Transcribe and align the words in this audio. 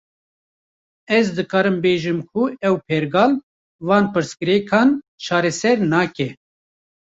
Ez 1.17 1.21
dikarim 1.35 1.75
bêjim 1.83 2.19
ku 2.29 2.41
ev 2.67 2.75
pergal, 2.87 3.31
van 3.87 4.05
pirsgirêkan 4.13 4.89
çareser 5.25 5.77
nake 5.91 6.27